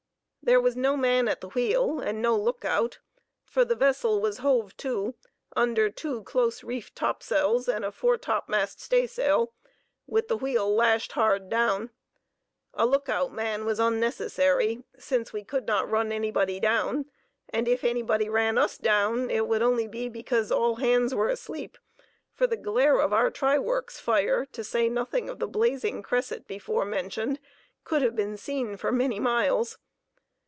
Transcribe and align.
There 0.43 0.59
was 0.59 0.75
no 0.75 0.97
man 0.97 1.27
at 1.27 1.39
the 1.39 1.49
wheel 1.49 1.99
and 1.99 2.19
no 2.19 2.35
look 2.35 2.65
out, 2.65 2.97
for 3.45 3.63
the 3.63 3.75
vessel 3.75 4.19
was 4.19 4.39
"hove 4.39 4.75
to" 4.77 5.13
under 5.55 5.87
two 5.91 6.23
close 6.23 6.63
reefed 6.63 6.95
topsails 6.95 7.69
and 7.69 7.85
foretopmast 7.85 8.79
staysail, 8.81 9.53
with 10.07 10.27
the 10.29 10.35
wheel 10.37 10.73
lashed 10.73 11.11
hard 11.11 11.47
down. 11.47 11.91
A 12.73 12.87
look 12.87 13.07
out 13.07 13.31
man 13.31 13.65
was 13.65 13.79
unnecessary, 13.79 14.83
since 14.97 15.31
we 15.31 15.43
could 15.43 15.67
not 15.67 15.87
run 15.87 16.11
anybody 16.11 16.59
down, 16.59 17.05
and 17.49 17.67
if 17.67 17.83
anybody 17.83 18.27
ran 18.27 18.57
us 18.57 18.79
down, 18.79 19.29
it 19.29 19.47
would 19.47 19.61
only 19.61 19.87
be 19.87 20.09
because 20.09 20.51
all 20.51 20.77
hands 20.77 21.13
were 21.13 21.29
asleep, 21.29 21.77
for 22.33 22.47
the 22.47 22.57
glare 22.57 22.99
of 22.99 23.13
our 23.13 23.29
try 23.29 23.59
works 23.59 23.99
fire, 23.99 24.45
to 24.45 24.63
say 24.63 24.89
nothing 24.89 25.29
of 25.29 25.37
the 25.37 25.47
blazing 25.47 26.01
cresset 26.01 26.47
before 26.47 26.83
mentioned, 26.83 27.39
could 27.83 28.01
have 28.01 28.15
been 28.15 28.35
seen 28.35 28.75
for 28.75 28.91
many 28.91 29.19
miles. 29.19 29.77